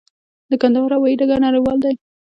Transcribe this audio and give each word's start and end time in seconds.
د 0.49 0.51
کندهار 0.61 0.91
هوايي 0.95 1.15
ډګر 1.19 1.39
نړیوال 1.47 1.77
دی؟ 1.83 1.93